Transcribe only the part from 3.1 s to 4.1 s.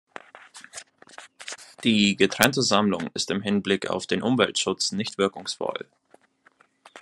ist im Hinblick auf